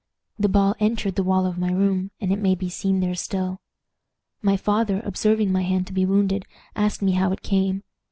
The 0.39 0.49
ball 0.49 0.73
entered 0.79 1.13
the 1.13 1.21
wall 1.21 1.45
of 1.45 1.59
my 1.59 1.69
room, 1.71 2.09
and 2.19 2.31
it 2.33 2.39
may 2.39 2.55
be 2.55 2.69
seen 2.69 3.01
there 3.01 3.13
still. 3.13 3.61
"My 4.41 4.57
father, 4.57 4.99
observing 5.05 5.51
my 5.51 5.61
hand 5.61 5.85
to 5.85 5.93
be 5.93 6.07
wounded, 6.07 6.47
asked 6.75 7.03
me 7.03 7.11
how 7.11 7.31
it 7.33 7.43
came. 7.43 7.83